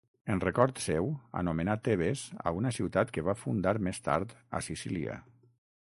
En 0.35 0.39
record 0.43 0.79
seu 0.85 1.09
anomenà 1.41 1.75
Tebes 1.89 2.23
a 2.39 2.55
una 2.63 2.73
ciutat 2.81 3.13
que 3.19 3.25
va 3.29 3.39
fundar 3.43 3.77
més 3.89 4.05
tard 4.09 4.35
a 4.61 4.65
Sicília. 4.71 5.21